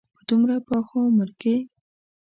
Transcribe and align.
په 0.15 0.21
دومره 0.29 0.55
پاخه 0.67 0.97
عمر 1.07 1.29
کې. 1.41 1.55